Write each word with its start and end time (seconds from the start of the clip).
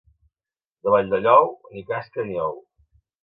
De 0.87 0.93
Valldellou, 0.93 1.51
ni 1.75 1.85
casca 1.91 2.27
ni 2.31 2.41
ou. 2.47 2.57